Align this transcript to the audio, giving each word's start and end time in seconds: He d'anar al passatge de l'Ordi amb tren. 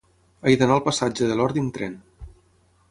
He 0.45 0.53
d'anar 0.61 0.77
al 0.79 0.83
passatge 0.87 1.29
de 1.33 1.37
l'Ordi 1.41 1.65
amb 1.65 1.75
tren. 1.77 1.99